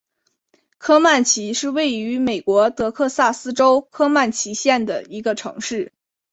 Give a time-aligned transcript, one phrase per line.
[0.79, 5.93] 科曼奇是位于美国得克萨斯州科曼奇县的一个城市。